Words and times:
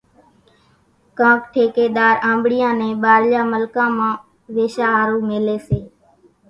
ڪاڪ 1.19 1.39
ٺيڪيۮار 1.53 2.15
آنٻڙيان 2.31 2.73
نين 2.81 2.93
ٻارليان 3.03 3.45
ملڪان 3.53 3.89
مان 3.97 4.13
ويشا 4.55 4.87
ۿارُو 4.95 5.17
ميليَ 5.29 5.57
سي۔ 5.67 5.79